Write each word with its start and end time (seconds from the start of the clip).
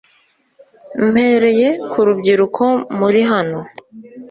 mpereye 1.09 1.67
ku 1.89 1.99
rubyiruko 2.07 2.63
muri 2.99 3.21
hano 3.31 3.59